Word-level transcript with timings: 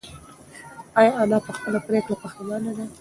ایا 0.99 1.11
انا 1.21 1.37
په 1.45 1.51
خپله 1.57 1.79
پرېکړه 1.87 2.15
پښېمانه 2.23 2.71
ده؟ 2.77 2.85